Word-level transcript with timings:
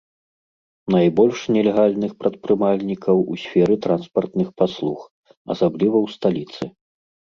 Найбольш 0.95 1.39
нелегальных 1.57 2.11
прадпрымальнікаў 2.23 3.17
у 3.35 3.39
сферы 3.43 3.75
транспартных 3.87 4.47
паслуг, 4.63 4.99
асабліва 5.57 5.97
ў 6.07 6.19
сталіцы. 6.19 6.63